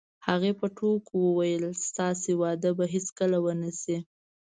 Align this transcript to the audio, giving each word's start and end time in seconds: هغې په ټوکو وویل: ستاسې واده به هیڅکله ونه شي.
هغې 0.27 0.51
په 0.59 0.65
ټوکو 0.77 1.13
وویل: 1.27 1.63
ستاسې 1.87 2.31
واده 2.41 2.69
به 2.77 2.85
هیڅکله 2.93 3.37
ونه 3.43 3.71
شي. 3.81 3.97